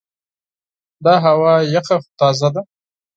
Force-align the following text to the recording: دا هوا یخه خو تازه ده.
دا 1.05 1.13
هوا 1.25 1.53
یخه 1.73 1.95
خو 2.03 2.09
تازه 2.19 2.49
ده. 2.55 2.61